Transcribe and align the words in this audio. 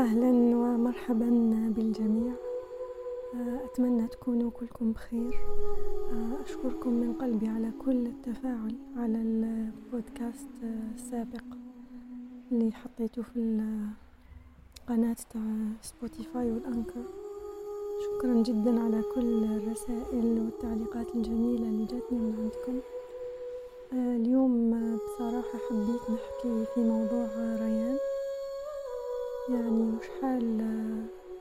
أهلا 0.00 0.56
ومرحبا 0.56 1.28
بالجميع. 1.76 2.32
أتمنى 3.64 4.08
تكونوا 4.08 4.50
كلكم 4.50 4.92
بخير. 4.92 5.38
أشكركم 6.44 6.92
من 6.92 7.12
قلبي 7.12 7.48
على 7.48 7.70
كل 7.84 8.06
التفاعل 8.06 8.74
على 8.96 9.22
البودكاست 9.22 10.48
السابق 10.94 11.44
اللي 12.52 12.72
حطيته 12.72 13.22
في 13.22 13.36
القناة 14.88 15.16
تاع 15.32 15.42
سبوتيفاي 15.82 16.50
والأنكر. 16.52 17.02
شكرا 18.04 18.34
جدا 18.34 18.80
على 18.80 19.02
كل 19.14 19.44
الرسائل 19.44 20.40
والتعليقات 20.40 21.14
الجميلة 21.14 21.68
اللي 21.68 21.84
جاتني 21.84 22.18
من 22.18 22.34
عندكم. 22.38 22.80
اليوم 23.92 24.70
بصراحة 24.96 25.58
حبيت 25.68 26.02
نحكي 26.10 26.64
في 26.74 26.80
موضوع 26.80 27.28
ريان. 27.36 27.96
يعني 29.54 29.96
وش 29.96 30.08
حال 30.20 30.60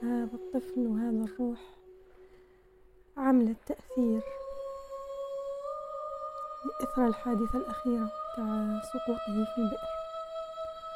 هذا 0.02 0.30
الطفل 0.34 0.88
وهذا 0.88 1.24
الروح 1.24 1.60
عملت 3.18 3.58
تأثير 3.66 4.22
إثر 6.84 7.08
الحادثة 7.08 7.58
الأخيرة 7.60 8.12
تاع 8.36 8.82
سقوطه 8.94 9.46
في 9.56 9.62
البئر. 9.62 10.00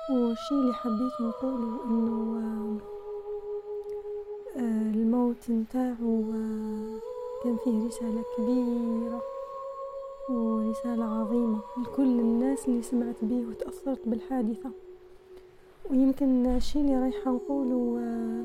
والشي 0.09 0.53
اللي 0.55 0.73
حبيت 0.73 1.21
نقوله 1.21 1.85
إنه 1.85 2.79
آه، 4.57 4.91
الموت 4.91 5.49
نتاعو 5.49 6.21
آه، 6.33 6.99
كان 7.43 7.57
فيه 7.63 7.87
رسالة 7.87 8.23
كبيرة 8.37 9.21
ورسالة 10.29 11.05
عظيمة 11.05 11.61
لكل 11.77 12.19
الناس 12.19 12.67
اللي 12.67 12.81
سمعت 12.81 13.15
به 13.21 13.45
وتأثرت 13.49 14.01
بالحادثة. 14.05 14.71
ويمكن 15.89 16.45
الشي 16.45 16.79
اللي 16.79 16.97
رايحة 16.97 17.31
نقوله 17.31 17.99
آه، 17.99 18.43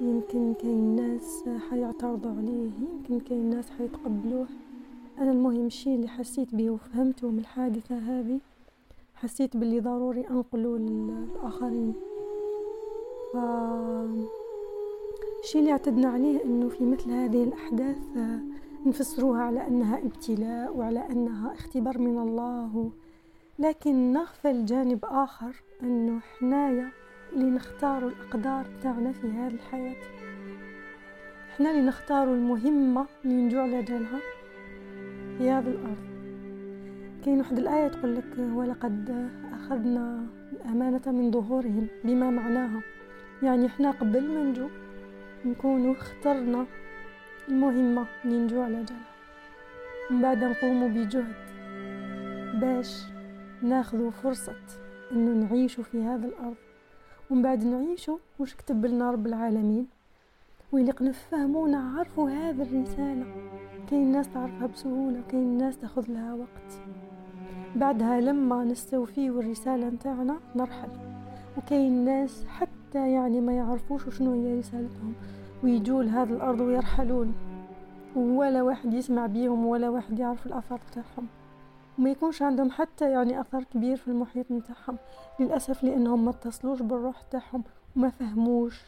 يمكن 0.00 0.54
كاين 0.54 0.96
ناس 0.96 1.44
حيعترضوا 1.70 2.30
عليه 2.30 2.70
يمكن 2.90 3.20
كاين 3.20 3.50
ناس 3.50 3.70
حيتقبلوه. 3.70 4.46
أنا 5.18 5.32
المهم 5.32 5.66
الشي 5.66 5.94
اللي 5.94 6.08
حسيت 6.08 6.54
به 6.54 6.70
وفهمته 6.70 7.28
من 7.30 7.38
الحادثة 7.38 7.98
هذه 7.98 8.38
حسيت 9.14 9.56
باللي 9.56 9.80
ضروري 9.80 10.24
انقله 10.30 10.78
للآخرين. 10.78 11.94
ف 13.32 13.36
الشي 15.42 15.58
اللي 15.58 15.72
اعتدنا 15.72 16.08
عليه 16.08 16.44
إنه 16.44 16.68
في 16.68 16.84
مثل 16.84 17.10
هذه 17.10 17.44
الأحداث 17.44 17.96
نفسروها 18.86 19.42
على 19.42 19.66
أنها 19.66 19.98
ابتلاء 19.98 20.76
وعلى 20.76 21.00
أنها 21.10 21.52
اختبار 21.52 21.98
من 21.98 22.18
الله. 22.18 22.90
لكن 23.58 24.12
نغفل 24.12 24.64
جانب 24.64 25.04
آخر 25.04 25.52
أنه 25.82 26.20
حنايا 26.20 26.90
اللي 27.32 27.50
نختاروا 27.50 28.10
الأقدار 28.10 28.66
تاعنا 28.82 29.12
في 29.12 29.26
هذه 29.26 29.54
الحياة. 29.54 29.96
إحنا 31.50 31.70
اللي 31.70 31.82
نختاروا 31.82 32.34
المهمة 32.34 33.06
اللي 33.24 33.34
نجوع 33.34 33.66
لجلها 33.66 34.18
في 35.38 35.50
هذه 35.50 35.68
الأرض. 35.68 36.08
كاين 37.24 37.38
واحد 37.38 37.58
الآية 37.58 37.88
تقول 37.88 38.16
لك 38.16 38.38
ولقد 38.38 39.30
أخذنا 39.52 40.26
الأمانة 40.52 41.02
من 41.06 41.30
ظهورهم 41.30 41.86
بما 42.04 42.30
معناها. 42.30 42.80
يعني 43.42 43.66
إحنا 43.66 43.90
قبل 43.90 44.28
ما 44.28 44.42
نجو 44.42 44.68
نكونوا 45.44 45.94
اخترنا 45.94 46.66
المهمة 47.48 48.06
اللي 48.24 48.38
نجوع 48.38 48.68
لجلها 48.68 49.08
من 50.10 50.22
بعد 50.22 50.44
نقوموا 50.44 50.88
بجهد 50.88 51.34
باش 52.60 53.17
ناخذوا 53.62 54.10
فرصة 54.10 54.56
إنه 55.12 55.46
نعيشوا 55.46 55.84
في 55.84 56.02
هذا 56.02 56.26
الأرض. 56.26 56.56
ومن 57.30 57.42
بعد 57.42 57.64
نعيشوا 57.64 58.18
وش 58.38 58.54
كتب 58.54 58.86
لنا 58.86 59.10
رب 59.10 59.26
العالمين؟ 59.26 59.86
ويليق 60.72 61.02
نفهموا 61.02 61.64
ونعرفوا 61.64 62.30
هذه 62.30 62.62
الرسالة. 62.62 63.26
كاين 63.90 64.12
ناس 64.12 64.28
تعرفها 64.28 64.66
بسهولة 64.66 65.22
كاين 65.28 65.58
ناس 65.58 65.78
تاخذ 65.78 66.04
لها 66.08 66.34
وقت. 66.34 66.80
بعدها 67.76 68.20
لما 68.20 68.64
نستوفيو 68.64 69.40
الرسالة 69.40 69.88
نتاعنا 69.88 70.38
نرحل. 70.56 70.90
وكاين 71.58 72.04
ناس 72.04 72.46
حتى 72.46 73.12
يعني 73.12 73.40
ما 73.40 73.52
يعرفوش 73.52 74.18
شنو 74.18 74.32
هي 74.32 74.58
رسالتهم 74.58 75.14
ويجوا 75.64 76.02
لهذه 76.02 76.32
الأرض 76.32 76.60
ويرحلون. 76.60 77.34
ولا 78.16 78.62
واحد 78.62 78.94
يسمع 78.94 79.26
بيهم 79.26 79.66
ولا 79.66 79.88
واحد 79.88 80.18
يعرف 80.18 80.46
الأثر 80.46 80.80
تاعهم. 80.92 81.26
وما 81.98 82.10
يكونش 82.10 82.42
عندهم 82.42 82.70
حتى 82.70 83.10
يعني 83.10 83.40
أثر 83.40 83.64
كبير 83.64 83.96
في 83.96 84.08
المحيط 84.08 84.50
نتاعهم. 84.50 84.98
للأسف 85.40 85.84
لأنهم 85.84 86.24
ما 86.24 86.30
اتصلوش 86.30 86.82
بالروح 86.82 87.22
تاعهم 87.22 87.62
وما 87.96 88.10
فهموش 88.10 88.82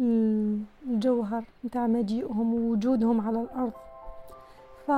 الجوهر 0.00 1.44
نتاع 1.64 1.86
مجيئهم 1.86 2.54
ووجودهم 2.54 3.20
على 3.20 3.40
الأرض. 3.40 3.72
ف 4.86 4.90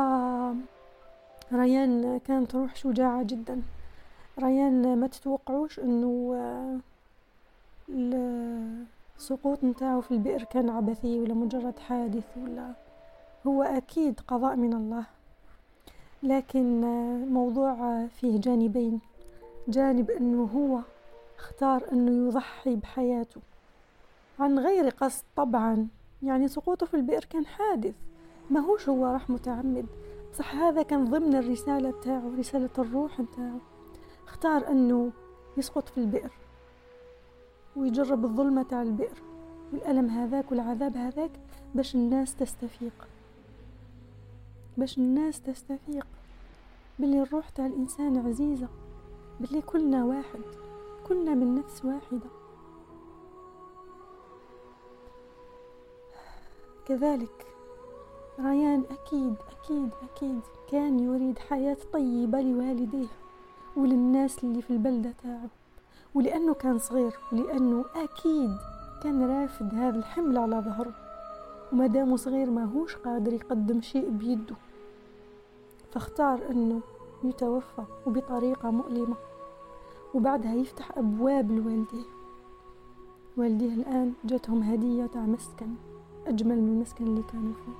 ريان 1.54 2.20
كانت 2.26 2.54
روح 2.54 2.76
شجاعة 2.76 3.22
جدا. 3.22 3.62
ريان 4.38 4.96
ما 5.00 5.06
تتوقعوش 5.06 5.80
إنه 5.80 6.36
السقوط 9.18 9.64
نتاعو 9.64 10.00
في 10.00 10.10
البئر 10.10 10.44
كان 10.44 10.70
عبثي 10.70 11.20
ولا 11.20 11.34
مجرد 11.34 11.78
حادث 11.78 12.24
ولا 12.36 12.72
هو 13.46 13.62
أكيد 13.62 14.20
قضاء 14.28 14.56
من 14.56 14.72
الله. 14.74 15.04
لكن 16.22 16.80
موضوع 17.32 18.06
فيه 18.06 18.40
جانبين. 18.40 19.00
جانب 19.68 20.10
أنه 20.10 20.44
هو 20.44 20.80
اختار 21.38 21.92
أنه 21.92 22.28
يضحي 22.28 22.76
بحياته. 22.76 23.40
عن 24.38 24.58
غير 24.58 24.88
قصد 24.88 25.24
طبعا 25.36 25.88
يعني 26.22 26.48
سقوطه 26.48 26.86
في 26.86 26.94
البئر 26.94 27.24
كان 27.24 27.46
حادث. 27.46 27.94
ما 28.50 28.60
هوش 28.60 28.88
هو 28.88 29.06
راح 29.06 29.30
متعمد. 29.30 29.86
صح 30.34 30.54
هذا 30.54 30.82
كان 30.82 31.04
ضمن 31.04 31.34
الرسالة 31.36 31.94
تاعه 32.02 32.32
رسالة 32.38 32.70
الروح 32.78 33.22
تاعه 33.36 33.60
اختار 34.28 34.68
أنه 34.68 35.10
يسقط 35.56 35.88
في 35.88 35.98
البئر 35.98 36.30
ويجرب 37.76 38.24
الظلمة 38.24 38.62
تاع 38.62 38.82
البئر. 38.82 39.22
والألم 39.72 40.08
هذاك 40.08 40.50
والعذاب 40.50 40.96
هذاك 40.96 41.30
باش 41.74 41.94
الناس 41.94 42.34
تستفيق. 42.34 43.09
باش 44.80 44.98
الناس 44.98 45.40
تستفيق. 45.40 46.06
باللي 46.98 47.22
الروح 47.22 47.48
تاع 47.48 47.66
الإنسان 47.66 48.26
عزيزة 48.26 48.68
باللي 49.40 49.62
كلنا 49.62 50.04
واحد 50.04 50.40
كلنا 51.08 51.34
من 51.34 51.54
نفس 51.54 51.84
واحدة. 51.84 52.30
كذلك 56.86 57.46
ريان 58.40 58.84
أكيد 58.90 59.34
أكيد 59.50 59.90
أكيد 60.02 60.40
كان 60.70 61.00
يريد 61.00 61.38
حياة 61.38 61.76
طيبة 61.92 62.40
لوالديه 62.40 63.08
وللناس 63.76 64.44
اللي 64.44 64.62
في 64.62 64.70
البلدة 64.70 65.14
تاعه 65.22 65.48
ولأنه 66.14 66.54
كان 66.54 66.78
صغير 66.78 67.18
ولأنه 67.32 67.84
أكيد 67.94 68.56
كان 69.02 69.22
رافد 69.30 69.74
هذا 69.74 69.98
الحمل 69.98 70.38
على 70.38 70.56
ظهره. 70.60 70.94
ومادامه 71.72 72.16
صغير 72.16 72.50
ما 72.50 72.64
هوش 72.64 72.96
قادر 72.96 73.32
يقدم 73.32 73.80
شيء 73.80 74.10
بيده. 74.10 74.56
فاختار 75.90 76.50
أنه 76.50 76.80
يتوفى 77.24 77.82
وبطريقة 78.06 78.70
مؤلمة 78.70 79.16
وبعدها 80.14 80.54
يفتح 80.54 80.98
أبواب 80.98 81.50
لوالديه. 81.50 82.04
والديه 83.36 83.74
الآن 83.74 84.12
جاتهم 84.24 84.62
هدية 84.62 85.06
تاع 85.06 85.20
مسكن 85.20 85.66
أجمل 86.26 86.60
من 86.60 86.68
المسكن 86.68 87.06
اللي 87.06 87.22
كانوا 87.22 87.52
فيه. 87.52 87.72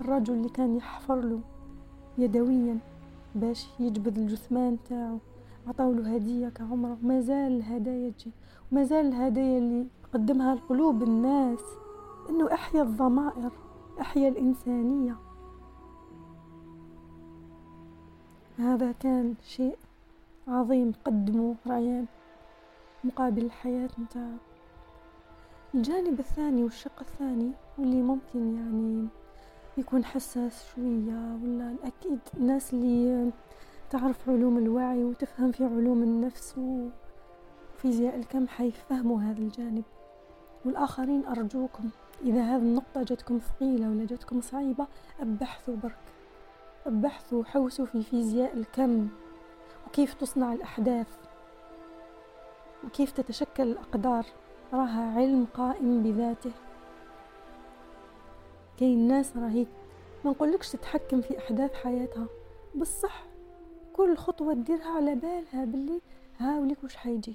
الرجل 0.00 0.34
اللي 0.34 0.48
كان 0.48 0.76
يحفر 0.76 1.20
له 1.20 1.40
يدويا 2.18 2.78
باش 3.34 3.66
يجبد 3.80 4.18
الجثمان 4.18 4.78
تاعو 4.88 5.18
عطاوله 5.66 6.14
هدية 6.14 6.48
كعمرة. 6.48 6.96
ما 7.02 7.20
زال 7.20 7.52
الهدايا 7.52 8.10
تجي 8.10 8.30
وما 8.72 8.84
زال 8.84 9.06
الهدايا 9.06 9.58
اللي 9.58 9.86
قدمها 10.14 10.54
لقلوب 10.54 11.02
الناس 11.02 11.60
إنه 12.30 12.52
إحيا 12.52 12.82
الضمائر 12.82 13.52
إحيا 14.00 14.28
الإنسانية. 14.28 15.16
هذا 18.58 18.92
كان 18.92 19.34
شيء 19.42 19.76
عظيم 20.48 20.92
قدمه 21.04 21.54
ريان 21.66 22.06
مقابل 23.04 23.44
الحياة 23.44 23.88
متاعه. 23.98 24.36
الجانب 25.74 26.20
الثاني 26.20 26.64
والشق 26.64 27.00
الثاني 27.00 27.52
واللي 27.78 28.02
ممكن 28.02 28.54
يعني 28.54 29.08
يكون 29.78 30.04
حساس 30.04 30.64
شوية 30.74 31.38
ولا 31.42 31.74
أكيد 31.84 32.18
الناس 32.36 32.74
اللي 32.74 33.30
تعرف 33.90 34.30
علوم 34.30 34.58
الوعي 34.58 35.04
وتفهم 35.04 35.52
في 35.52 35.64
علوم 35.64 36.02
النفس 36.02 36.54
وفيزياء 36.58 38.16
الكم 38.16 38.48
حيفهموا 38.48 39.20
هذا 39.20 39.38
الجانب. 39.38 39.84
والآخرين 40.64 41.26
أرجوكم 41.26 41.88
إذا 42.22 42.42
هذه 42.42 42.62
النقطة 42.62 43.02
جتكم 43.02 43.38
ثقيلة 43.38 43.90
ولا 43.90 44.04
جتكم 44.04 44.40
صعيبة 44.40 44.86
أبحثوا 45.20 45.76
برك. 45.76 46.13
أبحثوا 46.86 47.44
حوسوا 47.44 47.86
في 47.86 48.02
فيزياء 48.02 48.56
الكم 48.56 49.08
وكيف 49.86 50.14
تصنع 50.14 50.52
الأحداث 50.52 51.06
وكيف 52.84 53.12
تتشكل 53.12 53.62
الأقدار 53.62 54.26
راها 54.72 55.14
علم 55.16 55.46
قائم 55.54 56.02
بذاته. 56.02 56.50
كاين 58.80 59.08
ناس 59.08 59.36
راهي 59.36 59.66
ما 60.24 60.30
نقولكش 60.30 60.72
تتحكم 60.72 61.20
في 61.20 61.38
أحداث 61.38 61.74
حياتها 61.74 62.26
بالصح 62.74 63.24
كل 63.92 64.16
خطوة 64.16 64.54
تديرها 64.54 64.96
على 64.96 65.14
بالها 65.14 65.64
باللي 65.64 66.00
ها 66.38 66.58
وليك 66.58 66.84
وش 66.84 66.96
حيجي 66.96 67.34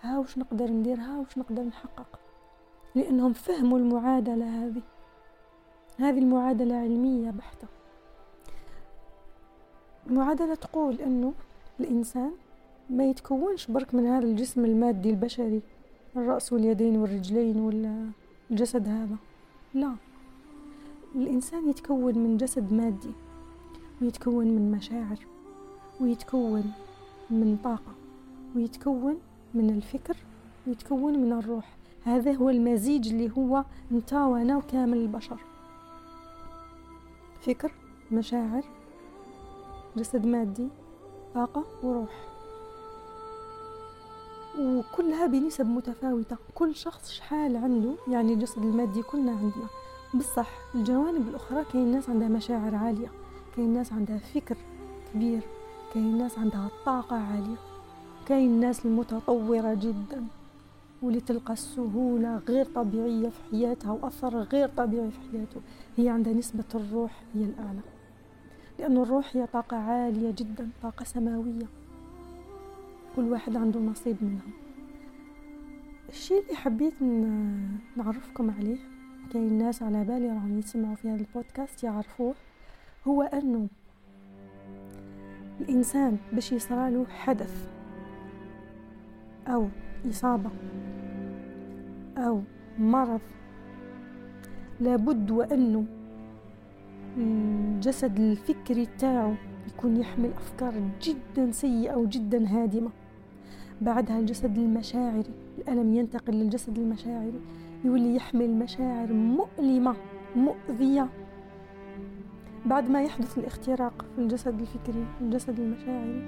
ها 0.00 0.18
وش 0.18 0.38
نقدر 0.38 0.66
ندير 0.66 0.96
ها 0.96 1.18
وش 1.18 1.38
نقدر 1.38 1.62
نحقق. 1.62 2.20
لأنهم 2.94 3.32
فهموا 3.32 3.78
المعادلة 3.78 4.64
هذه 4.64 4.82
هذه 5.98 6.18
المعادلة 6.18 6.74
علمية 6.76 7.30
بحتة. 7.30 7.68
المعادلة 10.06 10.54
تقول 10.54 11.00
أنه 11.00 11.32
الإنسان 11.80 12.30
ما 12.90 13.04
يتكونش 13.04 13.66
برك 13.66 13.94
من 13.94 14.06
هذا 14.06 14.24
الجسم 14.24 14.64
المادي 14.64 15.10
البشري 15.10 15.62
الرأس 16.16 16.52
واليدين 16.52 16.96
والرجلين 16.96 17.56
والجسد 18.50 18.88
هذا. 18.88 19.16
لا. 19.74 19.94
الإنسان 21.14 21.68
يتكون 21.68 22.18
من 22.18 22.36
جسد 22.36 22.72
مادي 22.72 23.10
ويتكون 24.02 24.46
من 24.46 24.72
مشاعر 24.72 25.18
ويتكون 26.00 26.72
من 27.30 27.58
طاقة 27.64 27.94
ويتكون 28.56 29.18
من 29.54 29.70
الفكر 29.70 30.16
ويتكون 30.66 31.18
من 31.18 31.32
الروح. 31.32 31.76
هذا 32.04 32.32
هو 32.32 32.50
المزيج 32.50 33.08
اللي 33.08 33.30
هو 33.38 33.64
انت 33.92 34.12
وأنا 34.12 34.56
وكامل 34.56 34.98
البشر. 34.98 35.38
فكر 37.40 37.72
مشاعر 38.12 38.64
جسد 39.96 40.26
مادي 40.26 40.68
طاقة 41.34 41.64
وروح. 41.82 42.28
وكلها 44.58 45.26
بنسب 45.26 45.66
متفاوتة. 45.66 46.36
كل 46.54 46.74
شخص 46.74 47.10
شحال 47.10 47.56
عنده 47.56 47.94
يعني 48.08 48.32
الجسد 48.32 48.62
المادي 48.62 49.02
كلنا 49.02 49.32
عندنا. 49.32 49.66
بصح 50.14 50.48
الجوانب 50.74 51.28
الأخرى 51.28 51.64
كاين 51.72 51.92
ناس 51.92 52.10
عندها 52.10 52.28
مشاعر 52.28 52.74
عالية 52.74 53.08
كاين 53.56 53.74
ناس 53.74 53.92
عندها 53.92 54.18
فكر 54.18 54.56
كبير 55.14 55.40
كاين 55.94 56.18
ناس 56.18 56.38
عندها 56.38 56.68
طاقة 56.86 57.16
عالية. 57.16 57.56
كاين 58.26 58.60
ناس 58.60 58.86
المتطورة 58.86 59.74
جدا 59.74 60.24
واللي 61.02 61.20
تلقى 61.20 61.52
السهولة 61.52 62.40
غير 62.48 62.66
طبيعية 62.74 63.28
في 63.28 63.40
حياتها 63.50 63.92
وأثر 63.92 64.36
غير 64.36 64.68
طبيعي 64.76 65.10
في 65.10 65.18
حياته. 65.32 65.60
هي 65.96 66.08
عندها 66.08 66.32
نسبة 66.32 66.64
الروح 66.74 67.22
هي 67.34 67.44
الأعلى. 67.44 67.80
لأن 68.82 68.96
الروح 68.96 69.36
هي 69.36 69.46
طاقة 69.46 69.76
عالية 69.76 70.34
جدا 70.38 70.70
طاقة 70.82 71.04
سماوية. 71.04 71.66
كل 73.16 73.22
واحد 73.22 73.56
عنده 73.56 73.80
نصيب 73.80 74.16
منها. 74.20 74.46
الشيء 76.08 76.42
اللي 76.42 76.56
حبيت 76.56 77.02
نعرفكم 77.96 78.50
عليه 78.50 78.76
كاين 79.32 79.58
ناس 79.58 79.82
على 79.82 80.04
بالي 80.04 80.28
راهم 80.28 80.58
يسمعوا 80.58 80.94
في 80.94 81.08
هذا 81.08 81.20
البودكاست 81.20 81.84
يعرفوه 81.84 82.34
هو 83.08 83.22
أنه 83.22 83.68
الإنسان 85.60 86.16
باش 86.32 86.52
يصرى 86.52 87.06
حدث 87.06 87.68
أو 89.46 89.68
إصابة 90.10 90.50
أو 92.16 92.42
مرض 92.78 93.20
لابد 94.80 95.30
وأنه 95.30 96.01
الجسد 97.16 98.18
الفكري 98.18 98.86
تاعو 98.98 99.34
يكون 99.68 99.96
يحمل 99.96 100.30
أفكار 100.32 100.74
جدا 101.02 101.50
سيئة 101.50 101.94
وجدا 101.94 102.46
هادمة. 102.48 102.90
بعدها 103.80 104.18
الجسد 104.18 104.58
المشاعري 104.58 105.24
الألم 105.58 105.94
ينتقل 105.94 106.34
للجسد 106.34 106.78
المشاعري 106.78 107.40
يولي 107.84 108.14
يحمل 108.14 108.50
مشاعر 108.50 109.12
مؤلمة 109.12 109.96
مؤذية. 110.36 111.08
بعد 112.66 112.90
ما 112.90 113.02
يحدث 113.02 113.38
الاختراق 113.38 114.04
في 114.16 114.22
الجسد 114.22 114.60
الفكري 114.60 115.06
الجسد 115.20 115.60
المشاعري 115.60 116.22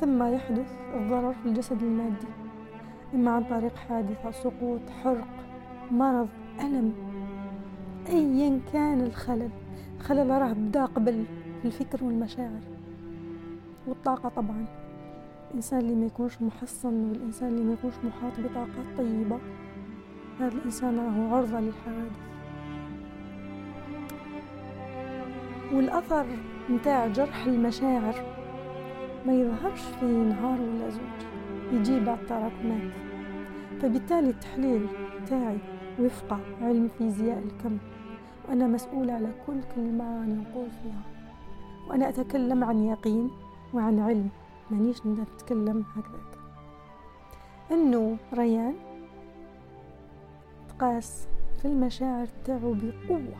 ثم 0.00 0.22
يحدث 0.22 0.72
الضرر 0.94 1.34
في 1.42 1.48
الجسد 1.48 1.82
المادي. 1.82 2.26
إما 3.14 3.30
عن 3.30 3.44
طريق 3.44 3.76
حادثة 3.76 4.30
سقوط 4.30 4.80
حرق 5.02 5.28
مرض 5.90 6.28
ألم 6.60 6.92
أيا 8.08 8.60
كان 8.72 9.00
الخلل. 9.00 9.50
الخلل 10.00 10.30
راه 10.30 10.52
بدا 10.52 10.84
قبل 10.84 11.24
الفكر 11.64 12.04
والمشاعر 12.04 12.60
والطاقة 13.86 14.28
طبعا. 14.28 14.66
الإنسان 15.50 15.80
اللي 15.80 15.94
ما 15.94 16.06
يكونش 16.06 16.42
محصن 16.42 17.10
والإنسان 17.10 17.48
اللي 17.48 17.64
ما 17.64 17.72
يكونش 17.72 17.94
محاط 18.04 18.32
بطاقات 18.40 18.98
طيبة 18.98 19.38
هذا 20.40 20.54
الإنسان 20.54 20.98
راهو 20.98 21.36
عرضة 21.36 21.60
للحوادث. 21.60 22.16
والأثر 25.72 26.26
متاع 26.68 27.06
جرح 27.06 27.46
المشاعر 27.46 28.14
ما 29.26 29.32
يظهرش 29.32 29.80
في 30.00 30.06
نهار 30.06 30.60
ولا 30.60 30.90
زوج 30.90 31.26
يجي 31.72 32.00
بعد 32.00 32.18
تراكمات. 32.28 32.92
فبالتالي 33.82 34.30
التحليل 34.30 34.86
تاعي 35.26 35.58
وفق 36.00 36.40
علم 36.62 36.88
فيزياء 36.98 37.38
الكم 37.38 37.78
وأنا 38.48 38.66
مسؤولة 38.66 39.12
على 39.12 39.28
كل 39.46 39.60
كلمة 39.74 40.24
نقول 40.24 40.68
فيها. 40.82 41.02
وأنا 41.88 42.08
أتكلم 42.08 42.64
عن 42.64 42.84
يقين 42.84 43.30
وعن 43.74 43.98
علم 43.98 44.28
مانيش 44.70 45.06
نتكلم 45.06 45.84
هكذاك. 45.96 46.38
إنه 47.70 48.16
ريان 48.34 48.74
تقاس 50.68 51.28
في 51.58 51.64
المشاعر 51.64 52.26
تاعو 52.44 52.74
بقوة 52.74 53.36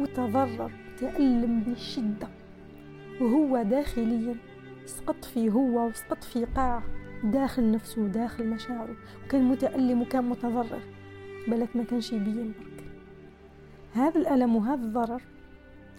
وتضرر 0.00 0.72
تألم 0.98 1.60
بشدة. 1.60 2.28
وهو 3.20 3.62
داخليا 3.62 4.36
سقط 4.86 5.24
فيه 5.24 5.50
هو 5.50 5.86
وسقط 5.86 6.24
في 6.24 6.44
قاع 6.44 6.82
داخل 7.24 7.70
نفسه 7.70 8.02
وداخل 8.02 8.46
مشاعره 8.46 8.96
وكان 9.24 9.44
متألم 9.44 10.02
وكان 10.02 10.24
متضرر. 10.24 10.82
بالك 11.48 11.76
ما 11.76 11.84
كانش 11.84 12.12
يبين 12.12 12.52
برك 12.60 12.71
هذا 13.94 14.18
الألم 14.20 14.56
وهذا 14.56 14.84
الضرر. 14.84 15.22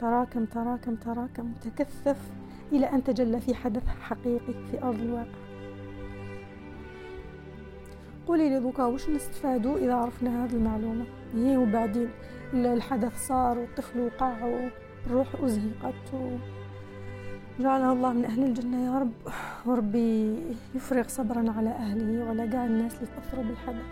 تراكم 0.02 0.46
تراكم 0.46 0.96
تراكم 0.96 1.52
وتكثف 1.54 2.18
إلى 2.72 2.86
أن 2.86 3.04
تجلى 3.04 3.40
في 3.40 3.56
حدث 3.56 3.88
حقيقي 3.88 4.54
في 4.72 4.84
أرض 4.84 5.00
الواقع. 5.00 5.44
قولي 8.28 8.50
لي 8.50 8.60
دوكا 8.60 8.86
وش 8.86 9.10
نستفادوا 9.10 9.78
إذا 9.78 9.94
عرفنا 9.94 10.46
هذه 10.46 10.54
المعلومة؟ 10.54 11.06
هي 11.36 11.58
وبعدين 11.58 12.10
الحدث 12.54 13.28
صار 13.28 13.58
والطفل 13.58 14.00
وقع 14.00 14.38
والروح 14.44 15.28
أزهقت 15.44 15.94
جعلها 17.60 17.94
الله 17.94 18.14
من 18.14 18.26
أهل 18.26 18.44
الجنة 18.44 18.86
يا 18.86 19.00
رب. 19.00 19.12
وربي 19.66 20.38
يفرغ 20.76 21.08
صبرا 21.08 21.52
على 21.58 21.70
أهله 21.70 22.26
وعلى 22.26 22.52
قاع 22.52 22.66
الناس 22.66 22.96
اللي 22.96 23.08
تأثروا 23.16 23.44
بالحدث 23.44 23.86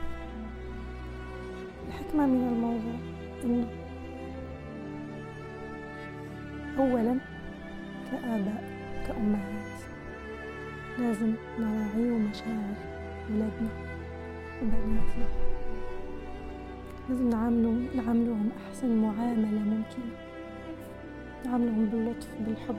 الحكمة 1.88 2.26
من 2.26 2.48
الموضوع. 2.48 3.00
إنه 3.44 3.68
أولا 6.80 7.18
كآباء 8.12 8.64
كأمهات. 9.08 9.82
لازم 11.00 11.34
نراعي 11.60 12.10
مشاعر 12.10 12.76
ولادنا 13.30 13.70
وبناتنا. 14.62 15.28
لازم 17.10 17.30
نعاملهم 17.30 17.88
نعاملهم 17.96 18.50
أحسن 18.68 19.02
معاملة 19.02 19.48
ممكنة. 19.48 20.16
نعاملهم 21.46 21.86
باللطف 21.86 22.28
بالحب. 22.40 22.76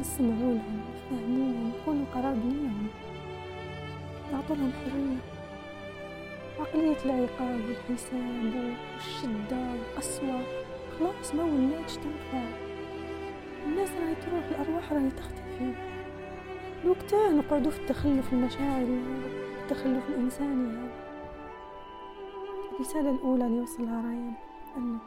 نسمعوا 0.00 0.54
لهم 0.54 0.80
نفهموهم 1.12 1.72
نكونوا 1.82 2.06
قرابين 2.14 2.88
نعطوا 4.32 4.56
لهم 4.56 4.72
حرية. 4.72 5.18
عقلية 6.60 6.96
العقاب 7.04 7.60
والحساب 7.68 8.52
والشدة 8.54 9.56
والقسوة. 9.70 10.40
خلاص 10.98 11.34
ما 11.34 11.42
ولاتش 11.42 11.94
تنفع. 11.94 12.67
الناس 13.68 13.90
راهي 13.90 14.14
تروح 14.14 14.44
الأرواح 14.44 14.92
راهي 14.92 15.10
تختفي. 15.10 15.74
لوقتها 16.84 17.32
نقعدوا 17.32 17.70
في 17.70 17.80
التخلف 17.80 18.32
المشاعري 18.32 19.02
التخلف 19.62 20.08
الإنساني. 20.08 20.68
هذا 20.68 20.88
الرسالة 22.74 23.10
الأولى 23.10 23.46
اللي 23.46 23.60
وصلها 23.60 24.02
رايان 24.02 24.32
أنه 24.76 24.98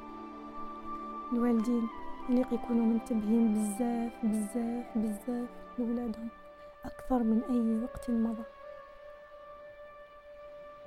الوالدين 1.34 1.88
يليق 2.30 2.54
يكونوا 2.54 2.86
منتبهين 2.86 3.54
بزاف 3.54 4.12
بزاف 4.24 4.86
بزاف 4.98 5.50
لولادهم 5.80 6.28
أكثر 6.86 7.24
من 7.24 7.42
أي 7.50 7.84
وقت 7.84 8.10
مضى. 8.10 8.44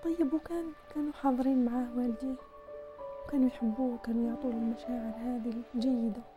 طيب 0.05 0.35
وكان 0.35 0.65
كانوا 0.95 1.13
حاضرين 1.13 1.65
معاه 1.65 1.89
والديه 1.97 2.37
وكانوا 3.27 3.47
يحبوه 3.47 3.95
وكانوا 3.95 4.29
يعطوه 4.29 4.51
المشاعر 4.51 5.15
هذه 5.19 5.63
الجيدة. 5.75 6.34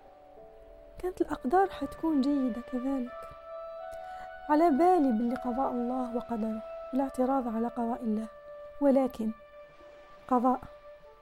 كانت 1.02 1.22
الأقدار 1.22 1.70
حتكون 1.70 2.22
جيدة 2.22 2.62
كذلك. 2.72 3.12
على 4.50 4.70
بالي 4.70 5.12
باللي 5.12 5.36
قضاء 5.36 5.72
الله 5.72 6.16
وقدره 6.16 6.64
لا 6.94 7.04
اعتراض 7.04 7.56
على 7.56 7.68
قضاء 7.68 8.04
الله. 8.04 8.28
ولكن 8.82 9.32
قضاء 10.28 10.60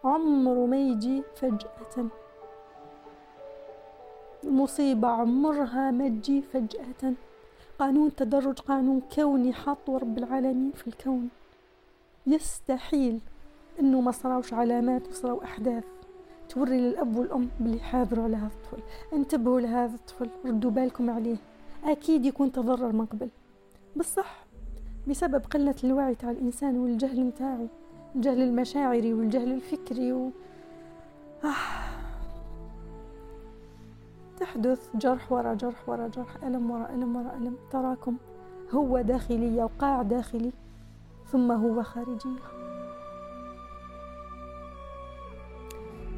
عمره 0.03 0.65
ما 0.65 0.77
يجي 0.77 1.23
فجأة. 1.35 2.07
المصيبة 4.43 5.07
عمرها 5.07 5.91
ما 5.91 6.07
تجي 6.07 6.41
فجأة. 6.41 7.13
قانون 7.79 8.15
تدرج 8.15 8.59
قانون 8.59 9.01
كوني 9.15 9.53
حاطه 9.53 9.97
رب 9.97 10.17
العالمين 10.17 10.71
في 10.71 10.87
الكون. 10.87 11.29
يستحيل 12.27 13.19
إنه 13.79 14.01
ما 14.01 14.11
صراوش 14.11 14.53
علامات 14.53 15.07
وصراو 15.07 15.43
أحداث. 15.43 15.83
توري 16.49 16.79
للأب 16.79 17.17
والأم 17.17 17.49
باللي 17.59 17.79
حاذروا 17.79 18.23
على 18.23 18.35
هذا 18.35 18.47
الطفل. 18.47 18.83
انتبهوا 19.13 19.59
لهذا 19.59 19.95
الطفل 19.95 20.29
ردوا 20.45 20.71
بالكم 20.71 21.09
عليه. 21.09 21.37
أكيد 21.83 22.25
يكون 22.25 22.51
تضرر 22.51 22.91
من 22.91 23.05
قبل. 23.05 23.29
بالصح 23.95 24.45
بسبب 25.07 25.45
قلة 25.45 25.75
الوعي 25.83 26.15
تاع 26.15 26.31
الإنسان 26.31 26.77
والجهل 26.77 27.23
متاعه 27.23 27.67
الجهل 28.15 28.41
المشاعري 28.41 29.13
والجهل 29.13 29.51
الفكري 29.51 30.13
و... 30.13 30.29
آه. 31.43 31.49
تحدث 34.39 34.89
جرح 34.95 35.31
ورا 35.31 35.53
جرح 35.53 35.89
ورا 35.89 36.07
جرح 36.07 36.43
ألم 36.43 36.71
ورا 36.71 36.89
ألم 36.89 37.15
ورا 37.15 37.37
ألم. 37.37 37.55
تراكم 37.71 38.17
هو 38.71 39.01
داخلية 39.01 39.63
وقاع 39.63 40.01
داخلي 40.01 40.51
ثم 41.31 41.51
هو 41.51 41.83
خارجية 41.83 42.39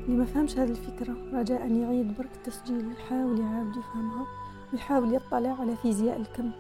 اللي 0.07 0.17
ما 0.17 0.25
فهمش 0.25 0.57
هذه 0.57 0.69
الفكرة. 0.69 1.15
رجاء 1.33 1.71
يعيد 1.71 2.17
برك 2.17 2.29
التسجيل. 2.35 2.87
ويحاول 2.87 3.39
يعاود 3.39 3.75
يفهمها. 3.77 4.25
ويحاول 4.73 5.13
يطلع 5.13 5.61
على 5.61 5.75
فيزياء 5.75 6.17
الكم. 6.17 6.51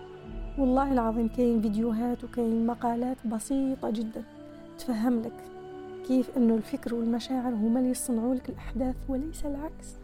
والله 0.57 0.93
العظيم 0.93 1.27
كاين 1.27 1.61
فيديوهات 1.61 2.23
وكاين 2.23 2.67
مقالات 2.67 3.27
بسيطة 3.27 3.89
جدا 3.89 4.23
تفهم 4.77 5.21
لك 5.21 5.43
كيف 6.07 6.37
انه 6.37 6.55
الفكر 6.55 6.95
والمشاعر 6.95 7.53
هما 7.53 7.79
اللي 7.79 7.91
يصنعوا 7.91 8.35
لك 8.35 8.49
الأحداث 8.49 8.95
وليس 9.09 9.45
العكس. 9.45 9.95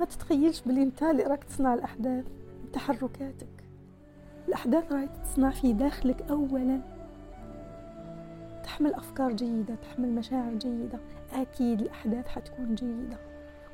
ما 0.00 0.06
تتخيلش 0.06 0.62
بلي 0.66 0.82
أنت 0.82 1.02
اللي 1.02 1.22
راك 1.22 1.44
تصنع 1.44 1.74
الأحداث 1.74 2.24
بتحركاتك 2.68 3.64
الأحداث 4.48 4.92
راهي 4.92 5.08
تتصنع 5.08 5.50
في 5.50 5.72
داخلك 5.72 6.30
اولا. 6.30 6.80
تحمل 8.76 8.94
أفكار 8.94 9.32
جيدة 9.32 9.74
تحمل 9.74 10.14
مشاعر 10.14 10.54
جيدة. 10.54 10.98
أكيد 11.32 11.80
الأحداث 11.80 12.28
حتكون 12.28 12.74
جيدة. 12.74 13.18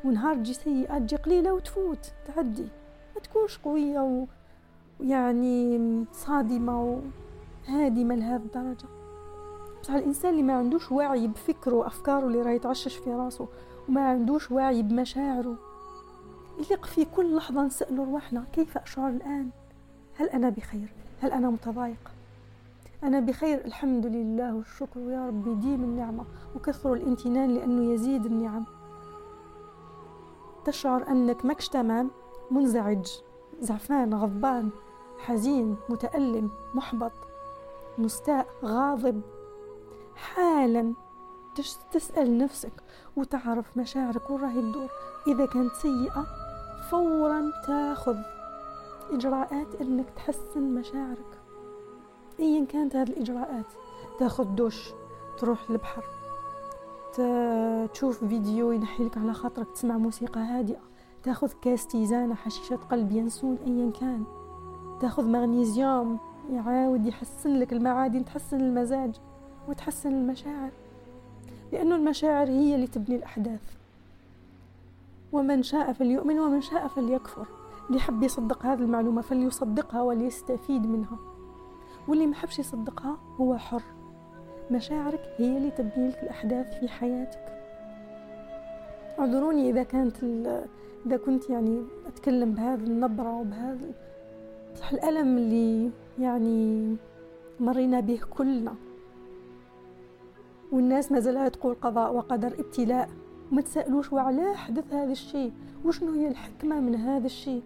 ونهار 0.05 0.35
تجي 0.37 0.55
سيئة 0.55 0.99
تجي 0.99 1.17
قليلة 1.17 1.55
وتفوت 1.55 2.13
تعدي. 2.27 2.69
ما 3.15 3.21
تكونش 3.21 3.59
قوية 3.59 4.27
ويعني 5.01 6.05
صادمة 6.13 7.03
وهادمه 7.69 8.15
لهذه 8.15 8.43
الدرجة. 8.43 8.87
بصح 9.83 9.95
الإنسان 9.95 10.31
اللي 10.31 10.43
ما 10.43 10.53
عندوش 10.53 10.93
وعي 10.93 11.27
بفكره 11.27 11.75
وأفكاره 11.75 12.27
اللي 12.27 12.43
راهي 12.43 12.59
تعشش 12.59 12.97
في 12.97 13.11
راسه 13.11 13.49
وما 13.89 14.09
عندوش 14.09 14.51
وعي 14.51 14.83
بمشاعره 14.83 15.57
يليق 16.59 16.87
في 16.87 17.05
كل 17.05 17.37
لحظة 17.37 17.63
نسأل 17.63 17.99
رواحنا 17.99 18.45
كيف 18.53 18.79
أشعر 18.79 19.09
الآن؟ 19.09 19.51
هل 20.17 20.29
أنا 20.29 20.49
بخير؟ 20.49 20.93
هل 21.21 21.33
أنا 21.33 21.51
متضايقة؟ 21.51 22.12
أنا 23.03 23.21
بخير 23.21 23.65
الحمد 23.65 24.07
لله 24.07 24.55
والشكر 24.55 25.01
يا 25.01 25.27
ربي 25.27 25.55
ديم 25.55 25.85
النعمة 25.85 26.25
وكثر 26.57 26.93
الامتنان 26.93 27.55
لأنه 27.55 27.93
يزيد 27.93 28.27
النعم. 28.27 28.65
تشعر 30.65 31.09
أنك 31.09 31.45
ماكش 31.45 31.69
تمام 31.69 32.11
منزعج 32.51 33.07
زعفان 33.61 34.15
غضبان 34.15 34.71
حزين 35.19 35.77
متألم 35.89 36.51
محبط 36.75 37.13
مستاء 37.99 38.47
غاضب. 38.65 39.21
حالا 40.15 40.95
تسأل 41.93 42.39
نفسك 42.39 42.83
وتعرف 43.17 43.77
مشاعرك 43.77 44.31
وين 44.31 44.41
راهي 44.41 44.61
تدور. 44.61 44.89
إذا 45.27 45.47
كانت 45.47 45.73
سيئة 45.73 46.27
فورا 46.91 47.53
تاخذ 47.67 48.17
إجراءات 49.11 49.81
إنك 49.81 50.11
تحسن 50.11 50.75
مشاعرك. 50.75 51.42
أيا 52.41 52.65
كانت 52.65 52.97
هذه 52.97 53.09
الإجراءات. 53.09 53.67
تاخذ 54.19 54.45
دوش 54.45 54.91
تروح 55.39 55.71
للبحر 55.71 56.05
تشوف 57.93 58.25
فيديو 58.25 58.73
ينحيلك 58.73 59.19
على 59.19 59.33
خاطرك 59.35 59.67
تسمع 59.75 59.99
موسيقى 59.99 60.41
هادئة. 60.41 60.81
تاخذ 61.23 61.53
كاس 61.63 61.87
تيزانة 61.87 62.35
حشيشة 62.35 62.77
قلب 62.77 63.13
ينسون 63.13 63.59
أيا 63.67 63.91
كان. 64.01 64.25
تاخذ 65.01 65.25
مغنيزيوم 65.25 66.19
يعاود 66.51 67.07
يحسن 67.07 67.57
لك 67.57 67.73
المعادن 67.73 68.25
تحسن 68.25 68.61
المزاج 68.61 69.15
وتحسن 69.69 70.11
المشاعر. 70.11 70.71
لأنه 71.73 71.97
المشاعر 71.97 72.49
هي 72.49 72.75
اللي 72.75 72.87
تبني 72.87 73.17
الأحداث. 73.17 73.61
ومن 75.33 75.63
شاء 75.63 75.93
فليؤمن 75.93 76.39
ومن 76.39 76.61
شاء 76.61 76.89
فليكفر. 76.89 77.47
اللي 77.89 78.01
حب 78.01 78.23
يصدق 78.23 78.67
هذه 78.67 78.81
المعلومة 78.81 79.23
فليصدقها 79.23 80.03
وليستفيد 80.03 80.87
منها. 80.87 81.17
واللي 82.09 82.27
ما 82.27 82.35
حبش 82.35 82.59
يصدقها 82.59 83.17
هو 83.41 83.57
حر. 83.59 83.83
مشاعرك 84.71 85.35
هي 85.39 85.57
اللي 85.57 85.71
تبني 85.71 86.09
لك 86.09 86.23
الأحداث 86.23 86.81
في 86.81 86.89
حياتك. 86.89 87.63
اعذروني 89.19 89.71
إذا 89.71 89.83
كانت 89.83 90.17
إذا 91.07 91.17
كنت 91.17 91.51
يعني 91.51 91.83
أتكلم 92.07 92.53
بهذه 92.53 92.85
النبرة 92.85 93.37
وبهذا 93.37 93.93
صح 94.75 94.93
الألم 94.93 95.39
اللي 95.39 95.91
يعني 96.19 96.97
مرينا 97.61 98.01
به 98.01 98.21
كلنا. 98.39 98.75
والناس 100.73 101.13
ما 101.13 101.21
زالت 101.21 101.55
تقول 101.55 101.75
قضاء 101.75 102.15
وقدر 102.15 102.55
ابتلاء. 102.59 103.09
وما 103.53 103.61
تسألوش 103.61 104.13
وعلاه 104.13 104.55
حدث 104.55 104.93
هذا 104.93 105.13
الشيء. 105.13 105.53
وشنو 105.85 106.13
هي 106.13 106.29
الحكمة 106.29 106.81
من 106.81 106.95
هذا 106.95 107.27
الشيء؟ 107.27 107.63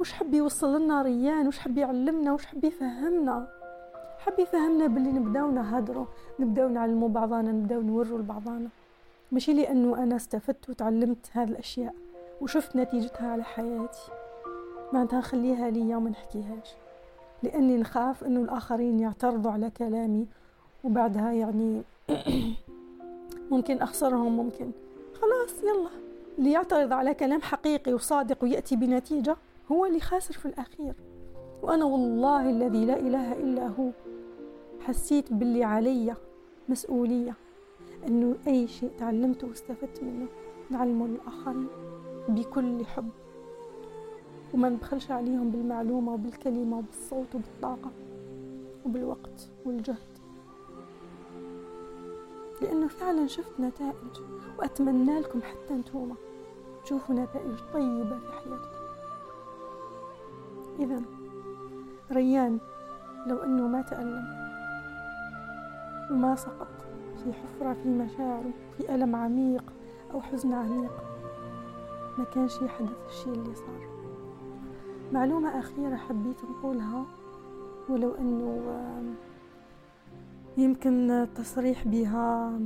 وش 0.00 0.12
حب 0.12 0.34
يوصل 0.34 0.80
لنا 0.82 1.02
ريان؟ 1.02 1.48
وش 1.48 1.58
حب 1.58 1.78
يعلمنا؟ 1.78 2.32
وش 2.32 2.46
حب 2.46 2.64
يفهمنا؟ 2.64 3.48
حب 4.26 4.38
يفهمنا 4.38 4.86
باللي 4.86 5.12
نبداو 5.12 5.50
نهضروا 5.50 6.06
نبداو 6.40 6.68
نعلموا 6.68 7.08
بعضنا 7.08 7.52
نبداو 7.52 7.80
نوروا 7.80 8.18
لبعضنا 8.18 8.68
ماشي 9.32 9.52
لأنه 9.52 10.02
أنا 10.02 10.16
استفدت 10.16 10.70
وتعلمت 10.70 11.30
هذه 11.32 11.48
الأشياء 11.48 11.94
وشفت 12.40 12.76
نتيجتها 12.76 13.32
على 13.32 13.44
حياتي. 13.44 14.10
معناتها 14.92 15.18
نخليها 15.18 15.70
ليا 15.70 15.96
وما 15.96 16.10
نحكيهاش. 16.10 16.74
لأني 17.42 17.76
نخاف 17.76 18.24
انه 18.24 18.40
الآخرين 18.40 19.00
يعترضوا 19.00 19.50
على 19.50 19.70
كلامي 19.70 20.26
وبعدها 20.84 21.32
يعني 21.32 21.82
ممكن 23.50 23.82
أخسرهم 23.82 24.36
ممكن. 24.36 24.70
خلاص 25.14 25.62
يلا. 25.62 25.90
اللي 26.38 26.52
يعترض 26.52 26.92
على 26.92 27.14
كلام 27.14 27.42
حقيقي 27.42 27.94
وصادق 27.94 28.44
ويأتي 28.44 28.76
بنتيجة 28.76 29.36
هو 29.72 29.86
اللي 29.86 30.00
خاسر 30.00 30.34
في 30.34 30.46
الأخير. 30.46 30.94
وأنا 31.62 31.84
والله 31.84 32.50
الذي 32.50 32.84
لا 32.84 32.96
إله 32.96 33.32
إلا 33.32 33.66
هو. 33.66 33.90
حسيت 34.84 35.32
باللي 35.32 35.64
علي 35.64 36.16
مسؤولية 36.68 37.34
إنه 38.06 38.36
أي 38.46 38.68
شيء 38.68 38.90
تعلمته 38.98 39.46
واستفدت 39.46 40.02
منه 40.02 40.26
نعلمه 40.70 41.06
للاخرين 41.06 41.68
بكل 42.28 42.86
حب. 42.86 43.08
وما 44.54 44.68
نبخلش 44.68 45.10
عليهم 45.10 45.50
بالمعلومة 45.50 46.12
وبالكلمة 46.12 46.78
وبالصوت 46.78 47.34
وبالطاقة 47.34 47.90
وبالوقت 48.86 49.48
والجهد. 49.64 49.96
لأنه 52.62 52.88
فعلا 52.88 53.26
شفت 53.26 53.60
نتائج 53.60 54.20
وأتمنى 54.58 55.20
لكم 55.20 55.42
حتى 55.42 55.74
أنتم 55.74 56.14
تشوفوا 56.84 57.14
نتائج 57.14 57.56
طيبة 57.72 58.18
في 58.18 58.32
حياتكم. 58.32 58.84
إذا 60.80 61.02
ريان 62.12 62.58
لو 63.26 63.36
أنه 63.36 63.68
ما 63.68 63.82
تألم. 63.82 64.43
وما 66.10 66.34
سقط 66.34 66.68
في 67.24 67.32
حفرة 67.32 67.72
في 67.82 67.88
مشاعره 67.88 68.50
في 68.76 68.94
ألم 68.94 69.16
عميق 69.16 69.64
أو 70.14 70.20
حزن 70.20 70.52
عميق. 70.52 70.92
ما 72.18 72.24
كانش 72.24 72.62
يحدث 72.62 72.90
الشيء 73.08 73.32
اللي 73.32 73.54
صار. 73.54 73.88
معلومة 75.12 75.58
أخيرة 75.58 75.96
حبيت 75.96 76.36
نقولها 76.44 77.04
ولو 77.88 78.14
أنه 78.14 78.62
يمكن 80.56 81.10
التصريح 81.10 81.88
بها 81.88 82.58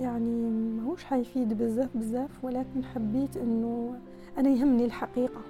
يعني 0.00 0.50
ماهوش 0.50 1.04
حيفيد 1.04 1.58
بزاف 1.58 1.96
بزاف 1.96 2.44
ولكن 2.44 2.84
حبيت 2.84 3.36
أنه 3.36 3.98
أنا 4.38 4.48
يهمني 4.48 4.84
الحقيقة. 4.84 5.40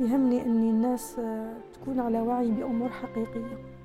يهمني 0.00 0.46
ان 0.46 0.70
الناس 0.70 1.20
تكون 1.74 2.00
على 2.00 2.20
وعي 2.20 2.50
بأمور 2.50 2.88
حقيقية. 2.88 3.54
آه، 3.54 3.77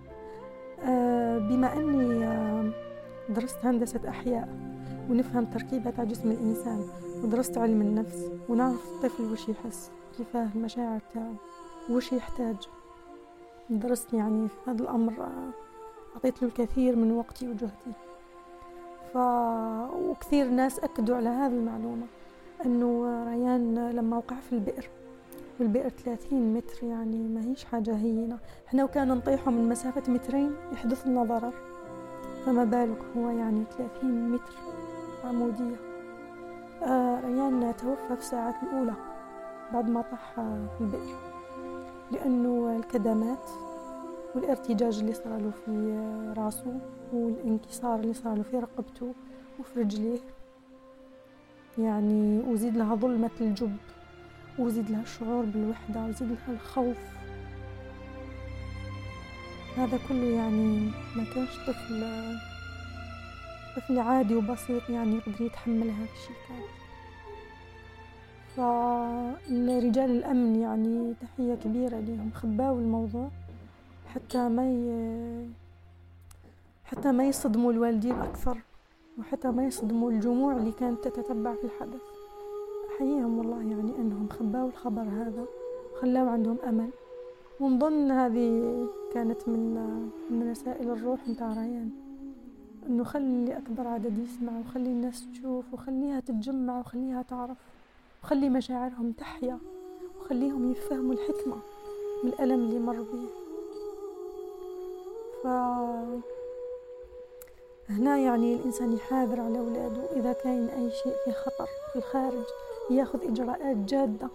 بما 1.40 1.74
أني 1.74 2.26
آه، 2.26 2.72
درست 3.30 3.58
هندسة 3.64 4.10
أحياء 4.10 4.50
ونفهم 5.10 5.46
تركيبة 5.46 6.04
جسم 6.04 6.32
الإنسان 6.32 6.88
ودرست 7.24 7.58
علم 7.58 7.82
النفس 7.82 8.32
ونعرف 8.50 8.88
الطفل 8.88 9.24
وش 9.24 9.50
يحس 9.50 9.92
كيفاه 10.18 10.48
المشاعر 10.56 11.00
تاعو 11.14 11.34
وش 11.90 12.14
يحتاج. 12.14 12.56
درست 13.70 14.14
يعني 14.14 14.48
في 14.48 14.72
هذا 14.72 14.84
الأمر 14.84 15.14
آه، 15.14 15.50
أعطيت 16.16 16.42
له 16.42 16.48
الكثير 16.48 16.96
من 16.96 17.12
وقتي 17.12 17.48
وجهدي. 17.48 17.94
ف... 19.14 19.18
وكثير 20.10 20.50
ناس 20.50 20.80
أكدوا 20.80 21.16
على 21.16 21.30
هذه 21.30 21.52
المعلومة 21.52 22.06
أنه 22.66 23.24
ريان 23.30 23.90
لما 23.90 24.18
وقع 24.18 24.36
في 24.36 24.54
البئر. 24.54 24.90
والبئر 25.64 25.90
30 25.90 26.54
متر 26.54 26.84
يعني 26.84 27.18
ما 27.28 27.46
هيش 27.46 27.66
حاجة 27.66 27.96
هينة. 27.96 28.38
إحنا 28.68 28.84
وكان 28.84 29.08
نطيحه 29.08 29.52
من 29.52 29.70
مسافة 29.70 30.12
مترين 30.12 30.52
يحدث 30.72 31.08
لنا 31.08 31.24
ضرر. 31.24 31.54
فما 32.46 32.64
بالك 32.64 33.00
هو 33.18 33.30
يعني 33.30 33.64
30 33.78 34.30
متر 34.30 34.54
عمودية. 35.24 35.76
آه 36.84 37.20
ريان 37.20 37.74
توفى 37.78 38.08
في 38.08 38.20
الساعات 38.20 38.56
الأولى 38.64 38.94
بعد 39.74 39.90
ما 39.90 40.02
طاح 40.02 40.40
البئر. 40.82 41.16
لأنه 42.12 42.76
الكدمات 42.76 43.50
والارتجاج 44.36 45.00
اللي 45.00 45.14
صار 45.14 45.52
في 45.66 46.00
راسه 46.38 46.80
والانكسار 47.14 48.00
اللي 48.00 48.14
صار 48.14 48.44
في 48.44 48.60
رقبته 48.60 49.14
وفي 49.60 49.80
رجليه 49.80 50.20
يعني 51.78 52.44
وزيد 52.48 52.78
لها 52.78 52.96
ظلمة 52.96 53.32
الجب. 53.42 53.78
وزيد 54.60 54.92
لها 54.92 55.02
الشعور 55.02 55.46
بالوحدة 55.46 56.06
وزيد 56.06 56.28
لها 56.30 56.54
الخوف. 56.54 56.98
هذا 59.78 60.00
كله 60.10 60.26
يعني 60.26 60.92
ما 61.16 61.26
كانش 61.36 61.58
طفل 61.68 62.04
طفل 63.76 64.00
عادي 64.00 64.36
وبسيط 64.36 64.90
يعني 64.90 65.16
يقدر 65.16 65.42
يتحمل 65.46 65.90
هذا 65.90 66.08
الشيء 66.14 66.36
كامل. 66.48 66.68
فرجال 68.56 70.12
الأمن 70.12 70.56
يعني 70.56 71.14
تحية 71.22 71.56
كبيرة 71.56 72.00
لهم 72.00 72.32
خباوا 72.34 72.80
الموضوع 72.80 73.30
حتى 74.16 74.50
ما 74.50 74.72
ي... 74.72 75.48
حتى 76.86 77.12
ما 77.12 77.24
يصدموا 77.28 77.72
الوالدين 77.72 78.20
أكثر 78.20 78.58
وحتى 79.20 79.48
ما 79.48 79.66
يصدموا 79.66 80.12
الجموع 80.12 80.58
اللي 80.58 80.72
كانت 80.72 81.08
تتتبع 81.08 81.56
في 81.56 81.64
الحدث. 81.64 82.13
أحييهم 83.04 83.38
والله 83.38 83.58
يعني 83.58 83.96
أنهم 83.96 84.30
خباوا 84.30 84.68
الخبر 84.68 85.02
هذا 85.02 85.46
وخلاوا 85.94 86.30
عندهم 86.30 86.58
أمل. 86.68 86.90
ونظن 87.60 88.12
هذه 88.12 88.88
كانت 89.14 89.48
من 89.48 89.74
من 90.30 90.52
رسائل 90.52 90.92
الروح 90.92 91.28
متاع 91.28 91.54
ريان 91.54 91.90
إنه 92.88 93.04
خلي 93.04 93.58
أكبر 93.58 93.88
عدد 93.88 94.18
يسمع 94.18 94.60
وخلي 94.60 94.90
الناس 94.90 95.28
تشوف 95.34 95.74
وخليها 95.74 96.20
تتجمع 96.20 96.80
وخليها 96.80 97.22
تعرف 97.22 97.58
وخلي 98.24 98.50
مشاعرهم 98.50 99.12
تحيا 99.12 99.60
وخليهم 100.20 100.72
يفهموا 100.72 101.14
الحكمة 101.14 101.56
من 102.24 102.30
الألم 102.30 102.60
اللي 102.60 102.80
مر 102.80 103.02
به 103.02 103.26
ف 105.44 105.48
هنا 107.90 108.18
يعني 108.18 108.56
الإنسان 108.56 108.94
يحاذر 108.94 109.42
على 109.42 109.60
أولاده 109.60 110.12
إذا 110.16 110.34
كان 110.34 110.68
أي 110.68 110.92
شيء 110.92 111.14
في 111.26 111.32
خطر 111.32 111.68
في 111.94 112.00
الخارج. 112.00 112.46
ياخذ 112.92 113.24
إجراءات 113.24 113.78
جادة. 113.78 114.28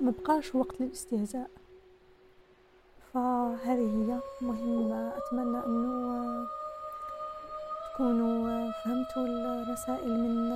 ما 0.00 0.12
بقاش 0.18 0.54
وقت 0.54 0.80
للاستهزاء. 0.80 1.50
فهذه 3.14 3.80
هي 3.80 4.20
مهمة. 4.40 5.12
أتمنى 5.16 5.58
أنه 5.66 6.46
تكونوا 7.94 8.70
فهمتوا 8.70 9.26
الرسائل 9.62 10.10
من 10.10 10.52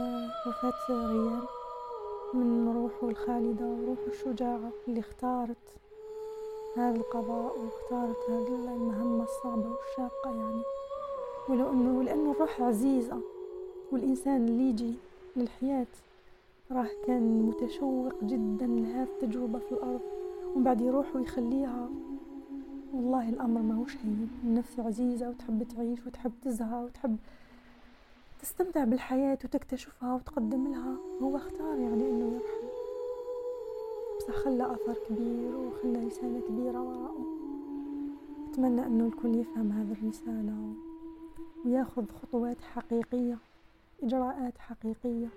وفاة 0.46 0.72
ريان 0.90 1.42
من 2.34 2.74
روحه 2.76 3.08
الخالدة 3.08 3.64
وروحه 3.64 4.06
الشجاعة 4.06 4.70
اللي 4.88 5.00
اختارت 5.00 5.56
هذا 6.76 6.96
القضاء 6.96 7.58
واختارت 7.58 8.30
هذه 8.30 8.48
المهمة 8.48 9.24
الصعبة 9.24 9.70
والشاقة 9.70 10.30
يعني. 10.30 10.62
ولو 11.48 11.70
أنه 11.72 12.02
لأنه 12.02 12.30
الروح 12.32 12.60
عزيزة 12.62 13.16
والإنسان 13.92 14.36
اللي 14.48 14.68
يجي 14.68 14.94
للحياة 15.36 15.86
راه 16.72 16.88
كان 17.06 17.42
متشوق 17.42 18.24
جدا 18.24 18.66
لهذه 18.66 19.08
التجربة 19.08 19.58
في 19.58 19.72
الأرض 19.72 20.00
ومن 20.54 20.64
بعد 20.64 20.80
يروح 20.80 21.16
ويخليها. 21.16 21.88
والله 22.94 23.28
الأمر 23.28 23.60
ما 23.60 23.74
هوش 23.74 23.96
هين 23.96 24.30
النفس 24.44 24.80
عزيزة 24.80 25.28
وتحب 25.28 25.62
تعيش 25.62 26.06
وتحب 26.06 26.32
تزهى 26.42 26.84
وتحب 26.84 27.16
تستمتع 28.42 28.84
بالحياة 28.84 29.38
وتكتشفها 29.44 30.14
وتقدم 30.14 30.68
لها. 30.68 30.96
هو 31.22 31.36
اختار 31.36 31.78
يعني 31.78 32.10
إنه 32.10 32.34
يرحل 32.34 32.68
بس 34.18 34.30
خلى 34.30 34.72
أثر 34.72 34.96
كبير 35.08 35.56
وخلى 35.56 36.06
رسالة 36.06 36.40
كبيرة 36.48 36.82
وراءه 36.82 37.26
أتمنى 38.50 38.86
إنه 38.86 39.06
الكل 39.06 39.34
يفهم 39.34 39.72
هذه 39.72 39.92
الرسالة 40.02 40.74
ويأخذ 41.64 42.04
خطوات 42.22 42.60
حقيقية 42.60 43.38
إجراءات 44.02 44.58
حقيقية. 44.58 45.28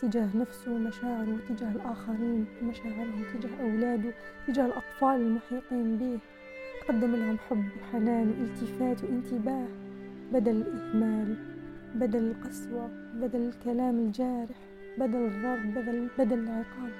تجاه 0.00 0.36
نفسه 0.36 0.72
ومشاعره 0.72 1.38
تجاه 1.48 1.72
الآخرين 1.72 2.46
ومشاعرهم 2.62 3.24
تجاه 3.34 3.60
أولاده 3.60 4.14
تجاه 4.46 4.66
الأطفال 4.66 5.20
المحيطين 5.20 5.96
به. 5.96 6.18
قدم 6.88 7.16
لهم 7.16 7.38
حب 7.38 7.64
وحنان 7.80 8.34
والتفات 8.40 9.04
وانتباه. 9.04 9.66
بدل 10.32 10.56
الإهمال 10.56 11.36
بدل 11.94 12.24
القسوة 12.24 12.88
بدل 13.14 13.40
الكلام 13.48 13.98
الجارح 13.98 14.56
بدل 14.98 15.26
الضرب 15.26 15.74
بدل, 15.74 16.08
بدل 16.18 16.38
العقاب. 16.38 16.92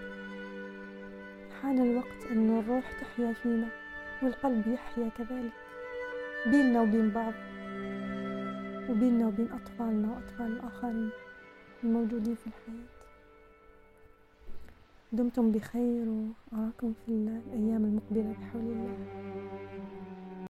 حان 1.63 1.79
الوقت 1.79 2.27
أن 2.31 2.59
الروح 2.59 2.93
تحيا 3.01 3.33
فينا 3.33 3.69
والقلب 4.23 4.67
يحيا 4.67 5.09
كذلك. 5.19 5.53
بيننا 6.47 6.81
وبين 6.81 7.11
بعض 7.11 7.33
وبيننا 8.91 9.27
وبين 9.27 9.49
أطفالنا 9.53 10.09
وأطفال 10.09 10.47
الآخرين. 10.47 11.11
الموجودين 11.85 12.35
في 12.35 12.47
الحياة. 12.47 12.85
دمتم 15.13 15.53
بخير 15.53 16.09
وأراكم 16.09 16.93
في 17.07 17.13
الأيام 17.13 17.85
المقبلة 17.85 18.33
بحول 18.41 18.63
الله. 18.63 18.97